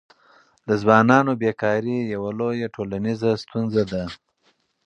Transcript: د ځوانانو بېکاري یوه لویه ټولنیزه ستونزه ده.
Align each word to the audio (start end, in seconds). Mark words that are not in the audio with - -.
د 0.67 0.69
ځوانانو 0.81 1.31
بېکاري 1.41 1.97
یوه 2.13 2.31
لویه 2.39 2.67
ټولنیزه 2.75 3.31
ستونزه 3.43 3.83
ده. 3.91 4.03